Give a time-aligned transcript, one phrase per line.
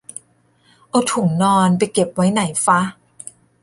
[0.89, 2.79] เอาถุงนอนไปเก็บไว้ไหนฟะ